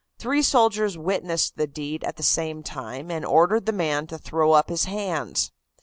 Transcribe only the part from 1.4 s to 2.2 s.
the deed at